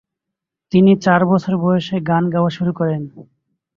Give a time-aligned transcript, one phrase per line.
[0.71, 3.01] তিনি চার বছর বয়সে গান গাওয়া শুরু করেন।